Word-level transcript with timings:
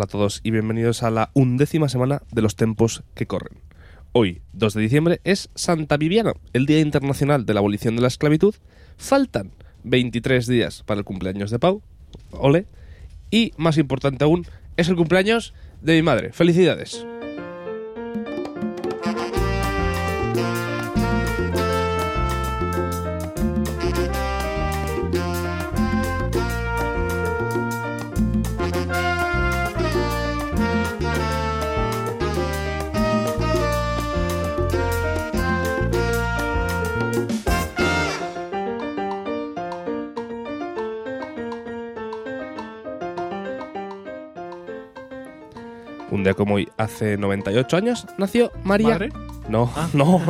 Hola 0.00 0.06
a 0.06 0.12
todos 0.12 0.40
y 0.42 0.50
bienvenidos 0.50 1.02
a 1.02 1.10
la 1.10 1.30
undécima 1.34 1.90
semana 1.90 2.22
de 2.32 2.40
los 2.40 2.56
tiempos 2.56 3.02
que 3.14 3.26
corren. 3.26 3.58
Hoy, 4.12 4.40
2 4.54 4.72
de 4.72 4.80
diciembre, 4.80 5.20
es 5.24 5.50
Santa 5.54 5.98
Viviana, 5.98 6.32
el 6.54 6.64
Día 6.64 6.80
Internacional 6.80 7.44
de 7.44 7.52
la 7.52 7.60
Abolición 7.60 7.96
de 7.96 8.00
la 8.00 8.08
Esclavitud. 8.08 8.54
Faltan 8.96 9.50
23 9.84 10.46
días 10.46 10.84
para 10.86 11.00
el 11.00 11.04
cumpleaños 11.04 11.50
de 11.50 11.58
Pau, 11.58 11.82
ole, 12.30 12.64
y 13.30 13.52
más 13.58 13.76
importante 13.76 14.24
aún, 14.24 14.46
es 14.78 14.88
el 14.88 14.96
cumpleaños 14.96 15.52
de 15.82 15.96
mi 15.96 16.02
madre. 16.02 16.32
¡Felicidades! 16.32 17.04
Día 46.30 46.34
como 46.36 46.54
hoy, 46.54 46.68
hace 46.76 47.16
98 47.16 47.76
años, 47.76 48.06
nació 48.18 48.52
María. 48.64 48.88
¿Madre? 48.90 49.08
No, 49.48 49.70
no. 49.92 50.20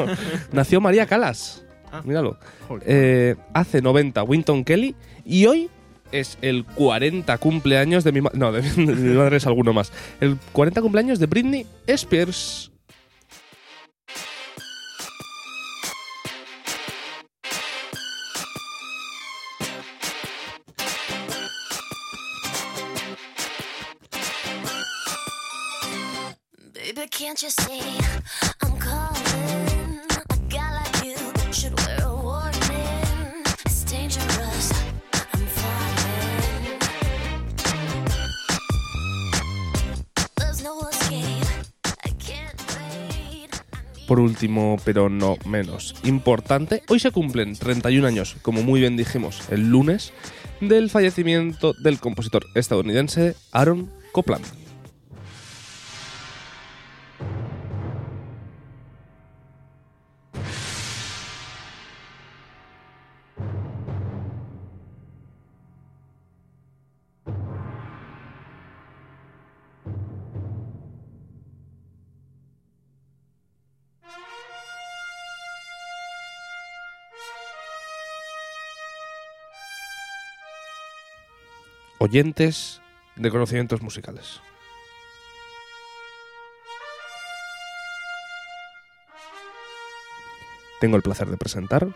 nació 0.53 0.81
María 0.81 1.07
Calas. 1.07 1.65
Ah. 1.93 2.03
Míralo. 2.05 2.39
Eh, 2.87 3.35
hace 3.53 3.83
90 3.83 4.23
Winton 4.23 4.65
Kelly 4.65 4.95
y 5.25 5.47
hoy 5.47 5.69
es 6.13 6.39
el 6.43 6.65
40 6.65 7.37
cumpleaños 7.39 8.05
de 8.05 8.13
mi 8.13 8.21
madre. 8.21 8.39
No, 8.39 8.53
de, 8.53 8.63
mi- 8.63 8.87
de 8.87 8.95
mi 8.95 9.17
madre 9.17 9.37
es 9.39 9.47
alguno 9.47 9.73
más. 9.73 9.93
El 10.21 10.37
40 10.53 10.81
cumpleaños 10.83 11.19
de 11.19 11.27
Britney 11.27 11.67
Spears. 11.87 12.70
Por 44.07 44.21
último, 44.21 44.77
pero 44.85 45.09
no 45.09 45.37
menos 45.47 45.95
importante, 46.03 46.83
hoy 46.89 47.01
se 47.01 47.11
cumplen 47.11 47.57
31 47.57 48.07
años, 48.07 48.37
como 48.43 48.63
muy 48.63 48.81
bien 48.81 48.99
dijimos 48.99 49.41
el 49.51 49.71
lunes, 49.71 50.13
del 50.61 50.91
fallecimiento 50.91 51.73
del 51.73 52.01
compositor 52.01 52.45
estadounidense 52.55 53.35
Aaron 53.51 53.91
Copland. 54.13 54.60
Oyentes 82.11 82.83
de 83.15 83.31
conocimientos 83.31 83.83
musicales. 83.83 84.41
Tengo 90.81 90.97
el 90.97 91.03
placer 91.03 91.29
de 91.29 91.37
presentar 91.37 91.87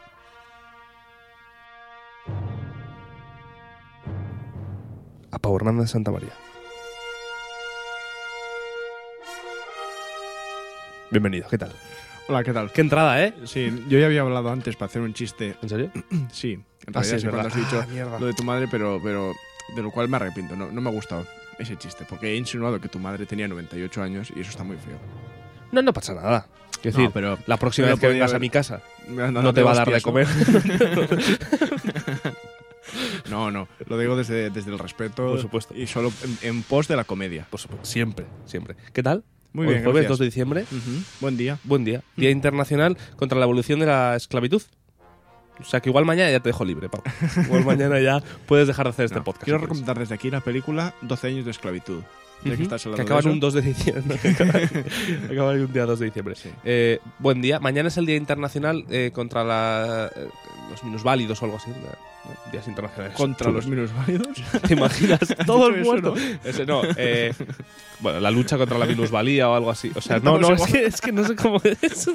a 5.31 5.39
Pau 5.39 5.57
Hernández 5.57 5.91
Santa 5.91 6.11
María. 6.11 6.33
Bienvenido, 11.11 11.49
¿qué 11.49 11.59
tal? 11.59 11.73
Hola, 12.29 12.43
¿qué 12.45 12.53
tal? 12.53 12.71
Qué 12.73 12.81
entrada, 12.81 13.23
¿eh? 13.23 13.35
Sí, 13.47 13.85
yo 13.89 13.99
ya 13.99 14.07
había 14.07 14.23
hablado 14.23 14.51
antes 14.51 14.77
para 14.77 14.87
hacer 14.87 15.03
un 15.03 15.13
chiste. 15.13 15.57
¿En 15.63 15.69
serio? 15.69 15.91
Sí, 16.33 16.53
en 16.53 16.65
Ah, 16.95 17.03
sí, 17.05 17.11
realidad 17.17 17.19
sí, 17.19 17.27
cuando 17.29 17.49
has 17.49 17.55
dicho 17.57 17.85
Ah, 18.15 18.19
lo 18.21 18.27
de 18.27 18.33
tu 18.35 18.45
madre, 18.45 18.69
pero, 18.71 19.01
pero 19.03 19.33
de 19.75 19.83
lo 19.83 19.91
cual 19.91 20.09
me 20.09 20.17
arrepiento. 20.17 20.57
No, 20.57 20.71
no 20.71 20.81
me 20.81 20.91
ha 20.91 20.93
gustado 20.93 21.27
ese 21.59 21.77
chiste, 21.77 22.05
porque 22.09 22.33
he 22.33 22.37
insinuado 22.37 22.81
que 22.81 22.89
tu 22.89 22.99
madre 22.99 23.27
tenía 23.27 23.47
98 23.49 24.03
años 24.03 24.33
y 24.35 24.41
eso 24.41 24.51
está 24.51 24.65
muy 24.65 24.77
feo. 24.77 24.99
No, 25.73 25.83
no 25.83 25.93
pasa 25.93 26.15
nada. 26.15 26.47
Es 26.77 26.83
decir, 26.93 27.05
No, 27.05 27.11
pero 27.13 27.39
la 27.47 27.57
próxima 27.57 27.87
pero 27.87 27.97
vez 27.97 28.01
que 28.01 28.09
vengas 28.09 28.35
a 28.35 28.39
mi 28.39 28.51
casa 28.51 28.83
No, 29.09 29.31
no, 29.31 29.55
te 29.55 29.63
va 29.63 29.73
a 29.73 29.75
dar 29.75 29.91
de 29.91 30.01
comer. 30.03 30.27
No, 33.31 33.51
no, 33.51 33.67
lo 33.87 33.99
digo 33.99 34.15
desde, 34.17 34.51
desde 34.51 34.71
el 34.71 34.79
respeto. 34.79 35.27
Por 35.27 35.41
supuesto. 35.41 35.75
Y 35.75 35.87
solo 35.87 36.13
en, 36.23 36.39
en 36.49 36.63
pos 36.63 36.87
de 36.87 36.97
la 36.97 37.05
comedia. 37.05 37.47
Por 37.51 37.59
supuesto, 37.59 37.87
siempre, 37.87 38.27
siempre. 38.45 38.77
¿Qué 38.93 39.03
tal? 39.03 39.25
Muy 39.53 39.67
Hoy 39.67 39.75
bien, 39.75 39.85
jueves 39.85 40.03
gracias. 40.03 40.11
2 40.11 40.19
de 40.19 40.25
diciembre. 40.27 40.65
Buen 41.21 41.37
día. 41.37 41.59
Buen 41.65 41.85
día. 41.85 42.03
Día 42.17 42.31
Internacional 42.31 42.99
contra 43.17 43.39
la 43.39 43.45
Evolución 43.45 43.81
de 43.81 43.87
la 43.87 44.17
Esclavitud. 44.17 44.63
O 45.61 45.65
sea 45.65 45.81
que 45.81 45.89
igual 45.89 46.05
mañana 46.05 46.31
ya 46.31 46.41
te 46.41 46.49
dejo 46.49 46.65
libre, 46.65 46.89
Pau. 46.89 47.03
Igual 47.45 47.65
mañana 47.67 48.01
ya 48.01 48.21
puedes 48.47 48.67
dejar 48.67 48.87
de 48.87 48.91
hacer 48.91 49.05
este 49.07 49.19
No, 49.19 49.25
podcast. 49.25 49.45
Quiero 49.45 49.59
recomendar 49.59 49.99
desde 49.99 50.15
aquí 50.15 50.31
la 50.31 50.41
película 50.41 50.95
12 51.03 51.27
años 51.29 51.45
de 51.45 51.51
esclavitud. 51.53 52.03
Que 52.43 52.57
que 52.59 53.03
acaban 53.03 53.27
un 53.29 53.41
2 53.41 53.55
de 53.55 53.63
diciembre. 53.63 54.19
acaban- 54.25 55.31
acaban 55.31 55.61
un 55.61 55.73
día 55.73 55.87
2 55.87 55.99
de 55.99 56.05
diciembre. 56.07 56.35
Sí. 56.35 56.51
Eh, 56.65 56.99
buen 57.19 57.41
día. 57.41 57.59
Mañana 57.59 57.89
es 57.89 57.97
el 57.97 58.05
Día 58.05 58.17
Internacional 58.17 58.85
eh, 58.91 59.13
contra 59.15 59.45
la, 59.45 60.11
eh, 60.15 60.29
los 60.71 60.85
minusválidos 60.85 61.41
o 61.41 61.45
algo 61.47 61.57
así. 61.57 61.71
¿No? 62.25 62.53
Días 62.53 62.67
internacionales. 62.69 63.17
Contra 63.17 63.47
chulos. 63.49 63.65
los 63.65 63.71
minusválidos. 63.71 64.29
¿Te 64.67 64.75
imaginas? 64.75 65.21
Todo 65.47 65.69
el 65.69 65.75
dicho 65.77 65.95
eso, 65.97 66.03
muerto. 66.03 66.15
Ese 66.45 66.67
no. 66.67 66.83
eh, 66.97 67.33
bueno, 68.01 68.21
la 68.21 68.31
lucha 68.31 68.57
contra 68.59 68.79
la 68.79 68.87
minusvalía 68.87 69.49
o 69.49 69.55
algo 69.55 69.71
así. 69.71 69.91
O 69.95 70.01
sea, 70.01 70.19
no, 70.21 70.37
Estamos 70.37 70.59
no, 70.61 70.65
es 70.67 70.73
que, 70.73 70.85
es 70.87 71.01
que 71.01 71.13
no 71.13 71.25
sé 71.27 71.37
cómo 71.37 71.61
es. 71.83 72.07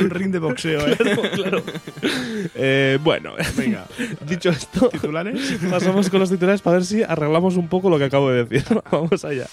un 0.00 0.10
ring 0.10 0.30
de 0.32 0.38
boxeo, 0.38 0.86
¿eh? 0.88 0.96
claro, 0.96 1.22
claro. 1.34 1.62
Eh, 2.54 2.98
bueno, 3.02 3.34
Venga, 3.56 3.86
dicho 4.26 4.50
esto, 4.50 4.88
titulares. 4.88 5.58
pasamos 5.70 6.08
con 6.10 6.20
los 6.20 6.30
titulares 6.30 6.60
para 6.62 6.76
ver 6.78 6.86
si 6.86 7.02
arreglamos 7.02 7.56
un 7.56 7.68
poco 7.68 7.90
lo 7.90 7.98
que 7.98 8.04
acabo 8.04 8.30
de 8.30 8.44
decir. 8.44 8.64
Vamos 8.90 9.24
allá. 9.24 9.46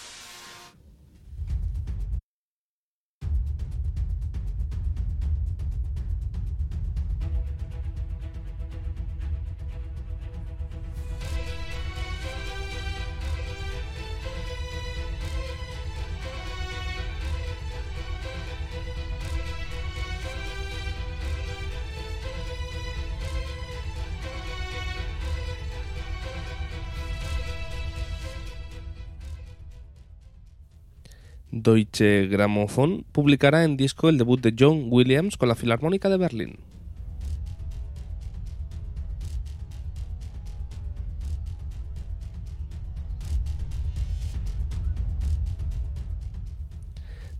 Deutsche 31.61 32.27
Grammophon 32.27 33.05
publicará 33.11 33.63
en 33.63 33.77
disco 33.77 34.09
el 34.09 34.17
debut 34.17 34.39
de 34.41 34.53
John 34.57 34.87
Williams 34.89 35.37
con 35.37 35.49
la 35.49 35.55
Filarmónica 35.55 36.09
de 36.09 36.17
Berlín. 36.17 36.57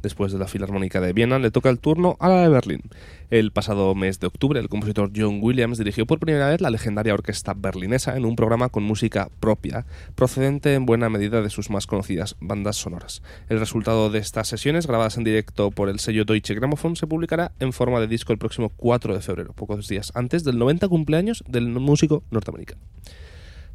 Después 0.02 0.32
de 0.32 0.40
la 0.40 0.48
Filarmónica 0.48 1.02
de 1.02 1.14
Viena, 1.14 1.40
le 1.40 1.52
toca 1.52 1.70
el 1.70 1.80
turno 1.80 2.16
a 2.20 2.30
la 2.30 2.42
de 2.42 2.50
Berlín. 2.50 2.82
El 3.30 3.52
pasado 3.52 3.94
mes 3.96 4.20
de 4.20 4.28
octubre, 4.28 4.60
el 4.60 4.70
compositor 4.70 5.12
John 5.16 5.40
Williams 5.42 5.78
dirigió 5.78 6.06
por 6.06 6.20
primera 6.20 6.50
vez 6.50 6.62
la 6.62 6.70
legendaria 6.70 7.14
orquesta 7.14 7.54
berlinesa 7.54 8.16
en 8.16 8.26
un 8.26 8.36
programa 8.36 8.70
con 8.70 8.84
música 8.84 9.30
propia, 9.40 9.86
procedente 10.16 10.74
en 10.74 10.86
buena 10.86 11.10
medida 11.10 11.42
de 11.42 11.50
sus 11.50 11.70
más 11.70 11.86
conocidas 11.86 12.38
bandas 12.40 12.78
sonoras. 12.78 13.22
El 13.50 13.60
resultado 13.60 14.10
de 14.10 14.20
estas 14.20 14.48
sesiones, 14.48 14.88
grabadas 14.88 15.18
en 15.18 15.26
directo 15.26 15.70
por 15.72 15.90
el 15.90 16.00
sello 16.00 16.26
Deutsche 16.26 16.56
Grammophon, 16.56 16.96
se 16.96 17.08
publicará 17.08 17.52
en 17.60 17.74
forma 17.74 18.00
de 18.00 18.08
disco 18.08 18.32
el 18.32 18.40
próximo 18.40 18.70
4 18.70 19.14
de 19.14 19.22
febrero, 19.22 19.54
pocos 19.54 19.88
días 19.88 20.12
antes 20.16 20.44
del 20.44 20.58
90 20.58 20.88
cumpleaños 20.88 21.44
del 21.48 21.68
músico 21.68 22.24
norteamericano. 22.32 22.82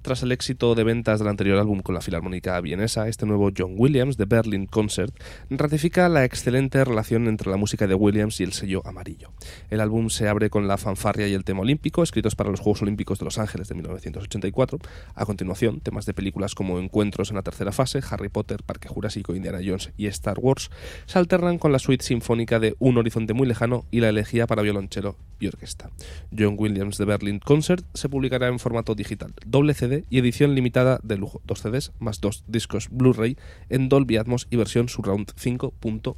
Tras 0.04 0.22
el 0.22 0.32
éxito 0.32 0.74
de 0.74 0.84
ventas 0.84 1.18
del 1.18 1.28
anterior 1.28 1.58
álbum 1.58 1.80
con 1.80 1.94
la 1.94 2.02
Filarmónica 2.02 2.60
Vienesa, 2.60 3.08
este 3.08 3.24
nuevo 3.24 3.50
John 3.56 3.72
Williams 3.78 4.18
de 4.18 4.26
Berlin 4.26 4.66
Concert 4.66 5.18
ratifica 5.48 6.10
la 6.10 6.26
excelente 6.26 6.84
relación 6.84 7.26
entre 7.26 7.50
la 7.50 7.56
música 7.56 7.86
de 7.86 7.94
Williams 7.94 8.38
y 8.38 8.44
el 8.44 8.52
sello 8.52 8.86
amarillo. 8.86 9.32
El 9.70 9.80
álbum 9.80 10.10
se 10.10 10.28
abre 10.28 10.50
con 10.50 10.68
la 10.68 10.76
fanfarria 10.76 11.26
y 11.26 11.32
el 11.32 11.44
tema 11.44 11.60
olímpico, 11.60 12.02
escritos 12.02 12.34
para 12.34 12.50
los 12.50 12.60
Juegos 12.60 12.82
Olímpicos 12.82 13.18
de 13.18 13.24
Los 13.24 13.38
Ángeles 13.38 13.68
de 13.68 13.76
1984. 13.76 14.78
A 15.14 15.24
continuación, 15.24 15.80
temas 15.80 16.04
de 16.04 16.12
películas 16.12 16.54
como 16.54 16.78
Encuentros 16.78 17.30
en 17.30 17.36
la 17.36 17.42
tercera 17.42 17.72
fase, 17.72 18.00
Harry 18.10 18.28
Potter, 18.28 18.62
Parque 18.62 18.88
Jurásico, 18.88 19.34
Indiana 19.34 19.60
Jones 19.64 19.90
y 19.96 20.06
Star 20.08 20.38
Wars 20.38 20.70
se 21.06 21.18
alternan 21.18 21.56
con 21.56 21.72
la 21.72 21.78
suite 21.78 22.04
sinfónica 22.04 22.60
de 22.60 22.76
Un 22.78 22.98
horizonte 22.98 23.32
muy 23.32 23.46
lejano 23.46 23.86
y 23.90 24.00
la 24.00 24.10
elegía 24.10 24.46
para 24.46 24.60
violonchelo 24.60 25.16
y 25.40 25.46
orquesta. 25.46 25.90
John 26.36 26.56
Williams 26.58 26.98
de 26.98 27.06
Berlin 27.06 27.38
Concert 27.38 27.86
se 27.94 28.10
publicará 28.10 28.48
en 28.48 28.58
formato 28.58 28.94
digital, 28.94 29.32
doble 29.46 29.72
CD 29.72 29.93
y 30.10 30.18
edición 30.18 30.54
limitada 30.54 30.98
de 31.02 31.16
lujo, 31.16 31.40
dos 31.44 31.60
CDs 31.60 31.92
más 32.00 32.20
dos 32.20 32.44
discos 32.48 32.88
Blu-ray 32.90 33.36
en 33.68 33.88
Dolby 33.88 34.16
Atmos 34.16 34.48
y 34.50 34.56
versión 34.56 34.88
Surround 34.88 35.28
5.1. 35.34 36.16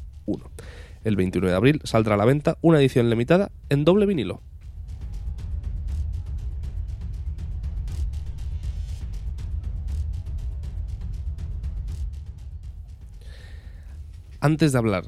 El 1.05 1.17
29 1.17 1.51
de 1.51 1.57
abril 1.57 1.81
saldrá 1.85 2.15
a 2.15 2.17
la 2.17 2.25
venta 2.25 2.57
una 2.63 2.79
edición 2.81 3.11
limitada 3.11 3.53
en 3.69 3.85
doble 3.85 4.07
vinilo. 4.07 4.41
Antes 14.41 14.73
de 14.73 14.79
hablar 14.79 15.05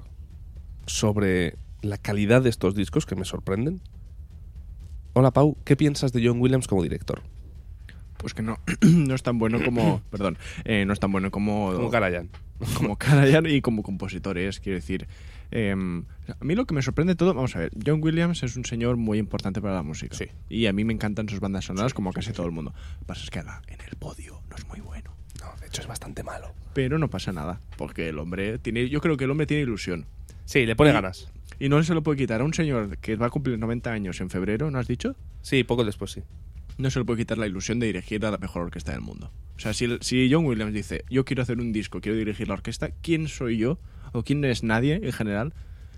sobre 0.87 1.57
la 1.83 1.99
calidad 1.99 2.43
de 2.43 2.51
estos 2.51 2.75
discos 2.75 3.07
que 3.07 3.15
me 3.15 3.25
sorprenden, 3.25 3.81
hola 5.13 5.33
Pau, 5.33 5.57
¿qué 5.65 5.77
piensas 5.77 6.13
de 6.13 6.27
John 6.27 6.41
Williams 6.41 6.67
como 6.67 6.83
director? 6.83 7.23
Pues 8.19 8.35
que 8.35 8.43
no, 8.43 8.59
no 8.83 9.15
es 9.15 9.23
tan 9.23 9.39
bueno 9.39 9.59
como. 9.65 10.01
perdón, 10.11 10.39
eh, 10.65 10.85
no 10.85 10.93
es 10.93 11.01
tan 11.01 11.11
bueno 11.13 11.31
como. 11.31 11.73
Como 11.73 11.91
Karajan. 11.91 12.29
como 12.77 12.97
Karajan 12.99 13.47
y 13.47 13.61
como 13.61 13.83
compositores, 13.83 14.61
quiero 14.61 14.77
decir. 14.77 15.07
em, 15.51 16.05
a 16.29 16.45
mí 16.45 16.55
lo 16.55 16.67
que 16.67 16.75
me 16.75 16.83
sorprende 16.83 17.15
todo, 17.15 17.33
vamos 17.35 17.57
a 17.57 17.61
ver, 17.61 17.71
John 17.85 18.01
Williams 18.03 18.43
es 18.43 18.57
un 18.57 18.65
señor 18.65 18.97
muy 18.97 19.19
importante 19.19 19.61
para 19.63 19.75
la 19.75 19.83
música. 19.83 20.17
Sí. 20.17 20.27
Y 20.49 20.67
a 20.67 20.73
mí 20.73 20.85
me 20.85 20.93
encantan 20.93 21.29
sus 21.29 21.41
bandas 21.41 21.65
sonoras, 21.65 21.95
como 21.95 22.13
casi 22.13 22.33
todo 22.33 22.47
el 22.47 22.53
mundo. 22.53 22.73
Lo 22.95 22.99
que 23.01 23.05
pasa 23.07 23.23
es 23.25 23.31
que 23.31 23.39
ahora 23.39 23.63
en 23.69 23.79
el 23.81 23.97
podio 23.97 24.43
no 24.51 24.57
es 24.57 24.67
muy 24.67 24.81
bueno. 24.81 25.15
No, 25.41 25.47
de 25.61 25.67
hecho 25.69 25.81
es 25.83 25.87
bastante 25.87 26.23
malo. 26.23 26.53
Pero 26.75 26.99
no 26.99 27.09
pasa 27.09 27.33
nada, 27.33 27.61
porque 27.77 28.09
el 28.09 28.19
hombre 28.19 28.59
tiene. 28.59 28.89
Yo 28.89 29.01
creo 29.01 29.17
que 29.17 29.25
el 29.25 29.31
hombre 29.31 29.47
tiene 29.47 29.63
ilusión. 29.63 30.07
Sí, 30.45 30.67
le 30.67 30.75
pone 30.77 30.91
Y- 30.91 30.93
ganas. 30.93 31.31
Y 31.61 31.69
no 31.69 31.83
se 31.83 31.93
lo 31.95 32.03
puede 32.05 32.19
quitar 32.19 32.41
a 32.41 32.45
un 32.45 32.55
señor 32.55 32.99
que 32.99 33.17
va 33.17 33.27
a 33.27 33.31
cumplir 33.31 33.59
90 33.59 33.91
años 33.91 34.21
en 34.21 34.31
febrero, 34.31 34.71
¿no 34.71 34.79
has 34.79 34.87
dicho? 34.87 35.17
Sí, 35.43 35.65
poco 35.65 35.85
después 35.85 36.13
sí. 36.13 36.23
No 36.79 36.91
se 36.91 36.99
le 36.99 37.05
puede 37.05 37.19
quitar 37.19 37.39
la 37.39 37.47
ilusión 37.47 37.79
de 37.79 37.87
dirigir 37.87 38.25
a 38.25 38.31
la 38.31 38.39
mejor 38.39 38.63
orquesta 38.63 38.93
del 38.93 39.01
mundo. 39.01 39.31
O 39.57 39.61
sea, 39.61 39.75
si, 39.75 39.99
si 40.01 40.29
John 40.33 40.47
Williams 40.47 40.73
dice, 40.73 41.05
yo 41.11 41.25
quiero 41.25 41.43
hacer 41.43 41.59
un 41.59 41.73
disco, 41.73 42.01
quiero 42.01 42.17
dirigir 42.17 42.49
la 42.49 42.55
orquesta, 42.55 42.91
¿quién 43.03 43.29
soy 43.29 43.59
yo? 43.59 43.79
¿O 44.13 44.23
quién 44.23 44.45
es 44.45 44.63
nadie 44.63 45.01
en 45.03 45.13
general 45.13 45.53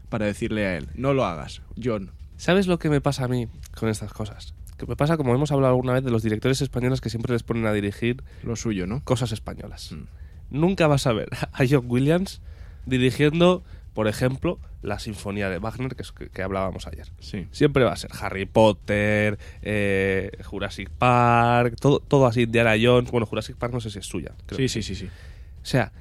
para 0.09 0.27
decirle 0.27 0.67
a 0.67 0.77
él, 0.77 0.88
no 0.94 1.15
lo 1.15 1.25
hagas, 1.25 1.62
John? 1.82 2.11
¿Sabes 2.37 2.67
lo 2.67 2.79
que 2.79 2.88
me 2.88 3.00
pasa 3.00 3.25
a 3.25 3.29
mí 3.29 3.49
con 3.79 3.88
estas 3.91 4.12
cosas? 4.12 4.55
Que 4.79 4.87
me 4.87 4.97
pasa 4.97 5.19
como 5.19 5.35
hemos 5.35 5.53
hablado 5.53 5.75
alguna 5.75 5.93
vez 5.93 6.03
de 6.03 6.11
los 6.11 6.23
directores 6.23 6.62
españoles 6.62 7.03
que 7.03 7.11
siempre 7.11 7.35
les 7.35 7.43
ponen 7.43 7.67
a 7.67 7.73
dirigir 7.73 8.23
Lo 8.43 8.56
suyo, 8.56 8.87
¿no? 8.87 9.05
cosas 9.05 9.31
españolas. 9.33 9.93
Mm. 9.93 10.59
Nunca 10.59 10.87
vas 10.87 11.06
a 11.06 11.12
ver 11.12 11.29
a 11.53 11.65
John 11.69 11.85
Williams 11.87 12.41
dirigiendo, 12.87 13.62
por 13.94 14.08
ejemplo, 14.08 14.58
la 14.82 14.98
sinfonía 14.98 15.48
de 15.50 15.58
Wagner 15.58 15.94
que, 15.96 16.04
que- 16.28 16.42
hablábamos 16.42 16.87
ayer. 16.87 17.08
Sí. 17.19 17.46
Siempre 17.50 17.84
va 17.84 17.92
a 17.92 17.96
ser 17.96 18.10
Harry 18.20 18.46
Potter, 18.46 19.38
eh, 19.62 20.31
Jurassic 20.44 20.90
Park, 20.90 21.76
todo, 21.81 22.00
todo 22.00 22.26
así, 22.26 22.42
Indiana 22.42 22.75
Jones. 22.81 23.10
Bueno, 23.10 23.26
Jurassic 23.26 23.56
Park 23.56 23.72
no 23.72 23.81
sé 23.81 23.90
si 23.90 23.98
es 23.98 24.06
suya. 24.06 24.32
creo 24.46 24.58
Sí, 24.58 24.69
sí, 24.69 24.82
sí, 24.82 24.94
sí. 24.94 25.06
O 25.06 25.66
sea, 25.66 25.92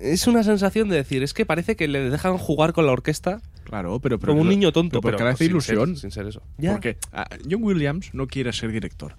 es 0.00 0.26
una 0.26 0.42
sensación 0.42 0.88
de 0.88 0.96
decir, 0.96 1.22
es 1.22 1.34
que 1.34 1.44
parece 1.46 1.76
que 1.76 1.86
le 1.88 2.10
dejan 2.10 2.38
jugar 2.38 2.72
con 2.72 2.86
la 2.86 2.92
orquesta 2.92 3.40
Claro, 3.64 4.00
pero... 4.00 4.18
pero 4.18 4.32
como 4.32 4.42
un 4.42 4.48
niño 4.48 4.72
tonto, 4.72 5.00
pero 5.00 5.16
pero, 5.16 5.30
hace 5.30 5.44
ilusión. 5.44 5.90
ser- 5.94 5.98
sin 6.00 6.10
ser 6.10 6.26
eso. 6.26 6.42
Porque 6.60 6.96
ah, 7.12 7.28
John 7.48 7.62
Williams 7.62 8.12
no 8.12 8.26
quiere 8.26 8.52
ser 8.52 8.72
director. 8.72 9.14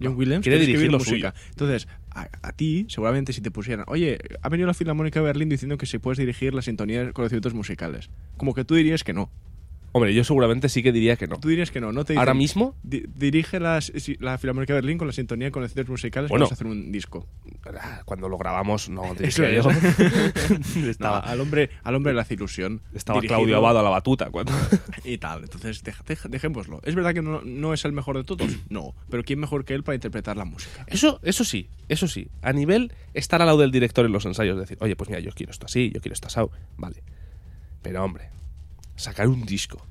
John 0.00 0.16
Williams 0.16 0.42
quiere 0.42 0.58
dirigir 0.58 0.90
música. 0.90 1.34
Entonces, 1.50 1.88
a, 2.10 2.28
a 2.42 2.52
ti, 2.52 2.86
seguramente 2.88 3.32
si 3.32 3.40
te 3.40 3.50
pusieran, 3.50 3.84
oye, 3.88 4.18
ha 4.42 4.48
venido 4.48 4.66
la 4.66 4.74
Filarmónica 4.74 5.20
de 5.20 5.26
Berlín 5.26 5.48
diciendo 5.48 5.76
que 5.76 5.86
si 5.86 5.98
puedes 5.98 6.18
dirigir 6.18 6.54
la 6.54 6.62
sintonía 6.62 7.04
de 7.04 7.12
conocimientos 7.12 7.54
musicales. 7.54 8.10
Como 8.36 8.54
que 8.54 8.64
tú 8.64 8.74
dirías 8.74 9.04
que 9.04 9.12
no. 9.12 9.30
Hombre, 9.92 10.14
yo 10.14 10.22
seguramente 10.22 10.68
sí 10.68 10.82
que 10.84 10.92
diría 10.92 11.16
que 11.16 11.26
no. 11.26 11.40
Tú 11.40 11.48
dirías 11.48 11.70
que 11.72 11.80
no, 11.80 11.90
no 11.92 12.04
te 12.04 12.12
dicen, 12.12 12.20
Ahora 12.20 12.34
mismo, 12.34 12.76
Di- 12.84 13.04
dirige 13.12 13.58
las- 13.58 13.92
la 14.20 14.38
Filarmónica 14.38 14.72
de 14.72 14.78
Berlín 14.78 14.98
con 14.98 15.08
la 15.08 15.12
sintonía 15.12 15.46
de 15.48 15.50
conocimientos 15.52 15.90
musicales 15.90 16.30
Bueno. 16.30 16.44
vamos 16.44 16.52
a 16.52 16.54
hacer 16.54 16.66
un 16.68 16.92
disco. 16.92 17.26
ah, 17.80 18.02
cuando 18.04 18.28
lo 18.28 18.38
grabamos, 18.38 18.88
no 18.88 19.02
Eso 19.20 19.42
yo. 19.48 19.62
No, 20.76 20.86
estaba 20.90 21.18
al 21.18 21.40
hombre 21.40 21.70
al 21.82 21.94
hombre 21.96 22.14
le 22.14 22.20
hace 22.20 22.34
ilusión. 22.34 22.82
estaba 22.94 23.20
Claudio 23.20 23.56
Abado 23.56 23.80
a 23.80 23.82
la 23.82 23.90
batuta. 23.90 24.30
Cuando... 24.30 24.52
Y 25.04 25.18
tal. 25.18 25.42
Entonces, 25.42 25.82
deja- 25.82 26.04
deja- 26.06 26.28
dejémoslo. 26.28 26.80
¿Es 26.84 26.94
verdad 26.94 27.12
que 27.14 27.22
no, 27.22 27.42
no 27.42 27.74
es 27.74 27.84
el 27.84 27.92
mejor 27.92 28.16
de 28.16 28.24
todos? 28.24 28.48
No. 28.70 28.94
Pero 29.10 29.24
¿quién 29.24 29.40
mejor 29.40 29.64
que 29.64 29.74
él 29.74 29.82
para 29.82 29.96
interpretar 29.96 30.36
la 30.36 30.44
música? 30.44 30.84
Eso, 30.86 31.18
eso 31.24 31.44
sí, 31.44 31.68
eso 31.88 32.06
sí. 32.06 32.28
A 32.42 32.52
nivel 32.52 32.92
estar 33.14 33.40
al 33.42 33.46
lado 33.48 33.58
del 33.58 33.72
director 33.72 34.06
en 34.06 34.12
los 34.12 34.24
ensayos, 34.24 34.56
decir, 34.58 34.78
oye, 34.80 34.94
pues 34.94 35.10
mira, 35.10 35.20
yo 35.20 35.32
quiero 35.32 35.50
esto 35.50 35.66
así, 35.66 35.90
yo 35.92 36.00
quiero 36.00 36.12
esto 36.14 36.28
así, 36.28 36.40
vale. 36.76 37.02
Pero 37.82 38.04
hombre, 38.04 38.30
sacar 39.00 39.28
un 39.28 39.44
disco 39.44 39.86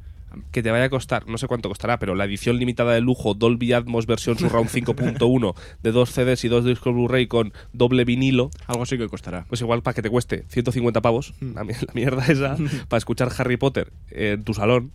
que 0.51 0.61
te 0.61 0.69
vaya 0.69 0.83
a 0.85 0.89
costar, 0.89 1.27
no 1.27 1.39
sé 1.39 1.47
cuánto 1.47 1.69
costará, 1.69 1.97
pero 1.97 2.13
la 2.13 2.25
edición 2.25 2.57
limitada 2.59 2.93
de 2.93 3.01
lujo 3.01 3.33
Dolby 3.33 3.73
Atmos 3.73 4.05
versión 4.05 4.37
Surround 4.39 4.69
5.1 4.69 5.55
de 5.81 5.91
dos 5.91 6.11
CDs 6.11 6.45
y 6.45 6.47
dos 6.49 6.63
discos 6.65 6.93
Blu-ray 6.93 7.25
con 7.27 7.51
doble 7.73 8.05
vinilo, 8.05 8.51
Algo 8.67 8.85
sí 8.85 8.97
que 8.99 9.07
costará. 9.09 9.45
pues 9.49 9.59
igual 9.61 9.81
para 9.81 9.95
que 9.95 10.03
te 10.03 10.09
cueste 10.11 10.45
150 10.49 11.01
pavos, 11.01 11.33
la, 11.41 11.63
mi- 11.63 11.73
la 11.73 11.93
mierda 11.95 12.25
esa, 12.27 12.55
para 12.87 12.97
escuchar 12.99 13.31
Harry 13.39 13.57
Potter 13.57 13.91
en 14.11 14.43
tu 14.43 14.53
salón, 14.53 14.91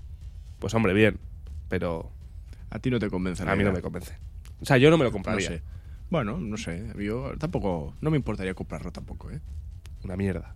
pues 0.60 0.72
hombre, 0.74 0.92
bien. 0.94 1.18
Pero 1.68 2.12
A 2.70 2.78
ti 2.78 2.90
no 2.90 3.00
te 3.00 3.10
convence. 3.10 3.42
a 3.42 3.56
mí 3.56 3.64
no 3.64 3.72
me 3.72 3.80
convence. 3.82 4.16
O 4.60 4.64
sea, 4.66 4.76
yo 4.78 4.88
no 4.90 4.96
me 4.98 5.04
lo 5.04 5.10
No 5.10 5.14
compraría. 5.14 5.48
sé. 5.48 5.62
Bueno, 6.10 6.38
no 6.38 6.56
sé. 6.56 6.92
Yo 6.98 7.32
tampoco. 7.38 7.94
No 8.00 8.10
me 8.12 8.16
importaría 8.16 8.54
comprarlo 8.54 8.92
tampoco, 8.92 9.30
¿eh? 9.32 9.40
Una 10.04 10.16
mierda. 10.16 10.54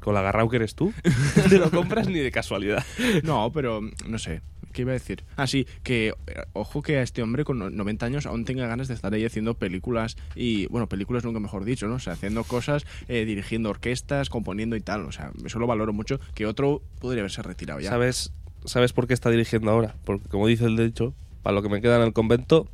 Con 0.00 0.14
la 0.14 0.20
agarrao 0.20 0.48
que 0.48 0.56
eres 0.56 0.74
tú, 0.74 0.92
no 1.36 1.42
te 1.48 1.58
lo 1.58 1.70
compras 1.70 2.08
ni 2.08 2.18
de 2.20 2.30
casualidad. 2.30 2.84
No, 3.24 3.50
pero 3.52 3.80
no 4.06 4.18
sé. 4.18 4.40
¿Qué 4.72 4.82
iba 4.82 4.90
a 4.90 4.94
decir? 4.94 5.24
Ah, 5.36 5.46
sí, 5.46 5.66
que 5.82 6.08
eh, 6.08 6.14
ojo 6.52 6.82
que 6.82 6.98
a 6.98 7.02
este 7.02 7.22
hombre 7.22 7.44
con 7.44 7.58
no- 7.58 7.70
90 7.70 8.04
años 8.04 8.26
aún 8.26 8.44
tenga 8.44 8.66
ganas 8.66 8.88
de 8.88 8.94
estar 8.94 9.12
ahí 9.14 9.24
haciendo 9.24 9.54
películas 9.54 10.18
y, 10.34 10.66
bueno, 10.66 10.86
películas 10.86 11.24
nunca 11.24 11.40
mejor 11.40 11.64
dicho, 11.64 11.88
¿no? 11.88 11.94
O 11.94 11.98
sea, 11.98 12.12
haciendo 12.12 12.44
cosas, 12.44 12.84
eh, 13.08 13.24
dirigiendo 13.24 13.70
orquestas, 13.70 14.28
componiendo 14.28 14.76
y 14.76 14.80
tal. 14.82 15.06
O 15.06 15.12
sea, 15.12 15.32
eso 15.46 15.58
lo 15.58 15.66
valoro 15.66 15.94
mucho. 15.94 16.20
Que 16.34 16.44
otro 16.44 16.82
podría 17.00 17.22
haberse 17.22 17.40
retirado 17.42 17.80
ya. 17.80 17.88
¿Sabes, 17.88 18.32
¿Sabes 18.66 18.92
por 18.92 19.06
qué 19.06 19.14
está 19.14 19.30
dirigiendo 19.30 19.70
ahora? 19.70 19.96
Porque, 20.04 20.28
como 20.28 20.46
dice 20.46 20.66
el 20.66 20.76
dicho, 20.76 21.14
para 21.42 21.54
lo 21.54 21.62
que 21.62 21.70
me 21.70 21.80
queda 21.80 21.96
en 21.96 22.02
el 22.02 22.12
convento, 22.12 22.68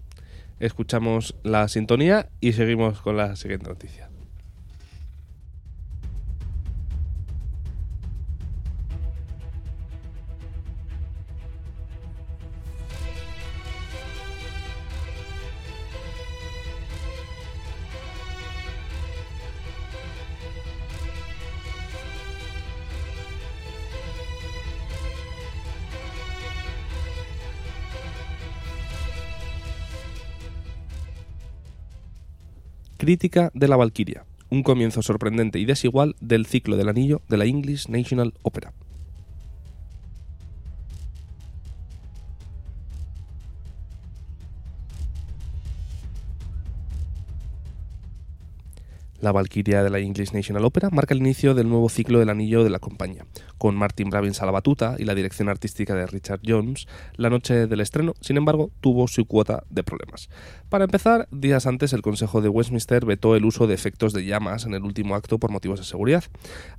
escuchamos 0.58 1.36
la 1.44 1.68
sintonía 1.68 2.28
y 2.40 2.52
seguimos 2.54 3.00
con 3.00 3.16
la 3.16 3.36
siguiente 3.36 3.68
noticia. 3.68 4.08
Crítica 33.02 33.50
de 33.52 33.66
la 33.66 33.74
Valquiria. 33.74 34.24
un 34.48 34.62
comienzo 34.62 35.02
sorprendente 35.02 35.58
y 35.58 35.64
desigual 35.64 36.14
del 36.20 36.46
ciclo 36.46 36.76
del 36.76 36.88
anillo 36.88 37.20
de 37.28 37.36
la 37.36 37.46
English 37.46 37.88
National 37.88 38.32
Opera. 38.42 38.74
La 49.22 49.30
Valquiria 49.30 49.84
de 49.84 49.90
la 49.90 50.00
English 50.00 50.32
National 50.32 50.64
Opera 50.64 50.90
marca 50.90 51.14
el 51.14 51.20
inicio 51.20 51.54
del 51.54 51.68
nuevo 51.68 51.88
ciclo 51.88 52.18
del 52.18 52.28
anillo 52.28 52.64
de 52.64 52.70
la 52.70 52.80
compañía. 52.80 53.24
Con 53.56 53.76
Martin 53.76 54.10
Bravins 54.10 54.42
a 54.42 54.46
la 54.46 54.50
batuta 54.50 54.96
y 54.98 55.04
la 55.04 55.14
dirección 55.14 55.48
artística 55.48 55.94
de 55.94 56.08
Richard 56.08 56.40
Jones, 56.44 56.88
la 57.14 57.30
noche 57.30 57.68
del 57.68 57.80
estreno, 57.80 58.14
sin 58.20 58.36
embargo, 58.36 58.72
tuvo 58.80 59.06
su 59.06 59.24
cuota 59.26 59.62
de 59.70 59.84
problemas. 59.84 60.28
Para 60.68 60.86
empezar, 60.86 61.28
días 61.30 61.68
antes 61.68 61.92
el 61.92 62.02
Consejo 62.02 62.40
de 62.40 62.48
Westminster 62.48 63.06
vetó 63.06 63.36
el 63.36 63.44
uso 63.44 63.68
de 63.68 63.74
efectos 63.74 64.12
de 64.12 64.24
llamas 64.24 64.66
en 64.66 64.74
el 64.74 64.82
último 64.82 65.14
acto 65.14 65.38
por 65.38 65.52
motivos 65.52 65.78
de 65.78 65.84
seguridad. 65.84 66.24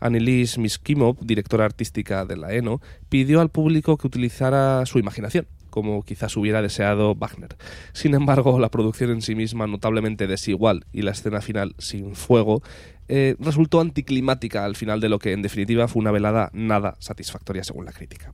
Annelies 0.02 0.58
Miskimov, 0.58 1.16
directora 1.22 1.64
artística 1.64 2.26
de 2.26 2.36
la 2.36 2.54
ENO, 2.54 2.82
pidió 3.08 3.40
al 3.40 3.52
público 3.52 3.96
que 3.96 4.08
utilizara 4.08 4.86
su 4.86 5.00
imaginación 5.00 5.48
como 5.74 6.03
quizás 6.03 6.38
hubiera 6.38 6.62
deseado 6.62 7.15
Wagner. 7.15 7.58
Sin 7.94 8.13
embargo, 8.13 8.60
la 8.60 8.70
producción 8.70 9.10
en 9.10 9.24
sí 9.24 9.34
misma 9.34 9.65
notablemente 9.65 10.27
desigual 10.27 10.86
y 10.94 11.01
la 11.01 11.10
escena 11.10 11.42
final 11.42 11.74
sin 11.80 12.13
fuego 12.13 12.62
eh, 13.08 13.36
resultó 13.39 13.82
anticlimática 13.82 14.65
al 14.65 14.75
final 14.75 15.01
de 15.01 15.10
lo 15.10 15.18
que 15.18 15.32
en 15.32 15.42
definitiva 15.42 15.88
fue 15.88 16.01
una 16.01 16.12
velada 16.12 16.51
nada 16.53 16.96
satisfactoria 17.00 17.63
según 17.63 17.86
la 17.86 17.92
crítica. 17.92 18.34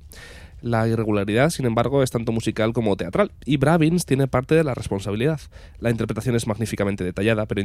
La 0.62 0.88
irregularidad, 0.88 1.50
sin 1.52 1.66
embargo, 1.66 2.04
es 2.04 2.12
tanto 2.12 2.32
musical 2.32 2.74
como 2.74 2.98
teatral, 2.98 3.32
y 3.46 3.58
Bravins 3.58 4.06
tiene 4.06 4.28
parte 4.28 4.56
de 4.56 4.64
la 4.64 4.74
responsabilidad. 4.74 5.40
La 5.80 5.90
interpretación 5.90 6.36
es 6.36 6.48
magníficamente 6.48 7.04
detallada, 7.04 7.46
pero 7.46 7.62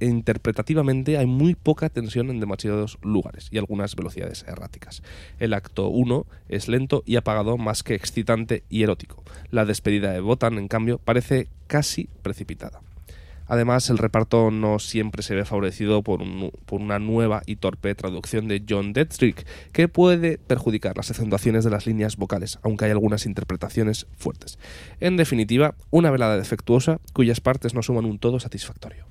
interpretativamente 0.00 1.18
hay 1.18 1.26
muy 1.26 1.54
poca 1.54 1.88
tensión 1.88 2.30
en 2.30 2.38
demasiados 2.40 2.98
lugares 3.02 3.48
y 3.50 3.58
algunas 3.58 3.96
velocidades 3.96 4.44
erráticas. 4.46 5.02
El 5.40 5.54
acto 5.54 5.88
1 5.88 6.26
es 6.48 6.68
lento 6.68 7.02
y 7.04 7.16
apagado 7.16 7.58
más 7.58 7.82
que 7.82 7.94
excitante 7.94 8.62
y 8.68 8.84
erótico. 8.84 9.24
La 9.50 9.64
despedida 9.64 10.12
de 10.12 10.20
Botan, 10.20 10.58
en 10.58 10.68
cambio, 10.68 10.98
parece 10.98 11.48
casi 11.66 12.08
precipitada. 12.22 12.80
Además, 13.46 13.90
el 13.90 13.98
reparto 13.98 14.50
no 14.50 14.78
siempre 14.78 15.22
se 15.22 15.34
ve 15.34 15.44
favorecido 15.44 16.02
por, 16.02 16.22
por 16.64 16.80
una 16.80 16.98
nueva 16.98 17.42
y 17.46 17.56
torpe 17.56 17.94
traducción 17.94 18.48
de 18.48 18.64
John 18.68 18.92
Detrick, 18.92 19.46
que 19.72 19.88
puede 19.88 20.38
perjudicar 20.38 20.96
las 20.96 21.10
acentuaciones 21.10 21.64
de 21.64 21.70
las 21.70 21.86
líneas 21.86 22.16
vocales, 22.16 22.58
aunque 22.62 22.86
hay 22.86 22.90
algunas 22.90 23.26
interpretaciones 23.26 24.06
fuertes. 24.16 24.58
En 25.00 25.16
definitiva, 25.16 25.74
una 25.90 26.10
velada 26.10 26.36
defectuosa 26.36 27.00
cuyas 27.12 27.40
partes 27.40 27.74
no 27.74 27.82
suman 27.82 28.04
un 28.04 28.18
todo 28.18 28.40
satisfactorio. 28.40 29.06